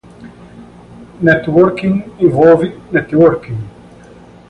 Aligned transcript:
Networking 1.21 2.17
envolve 2.19 2.63
networking. 2.91 3.67